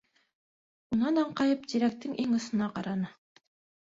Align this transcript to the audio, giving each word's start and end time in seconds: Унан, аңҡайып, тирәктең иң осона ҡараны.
Унан, 0.95 1.21
аңҡайып, 1.23 1.67
тирәктең 1.73 2.17
иң 2.25 2.35
осона 2.39 2.71
ҡараны. 2.79 3.13